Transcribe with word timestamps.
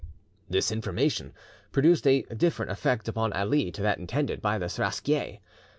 This 0.49 0.71
information 0.71 1.31
produced 1.71 2.07
a 2.07 2.23
different 2.23 2.71
effect 2.71 3.07
upon 3.07 3.33
Ali 3.33 3.69
to 3.71 3.83
that 3.83 3.99
intended 3.99 4.41
by 4.41 4.57
the 4.57 4.65
Seraskier. 4.67 5.37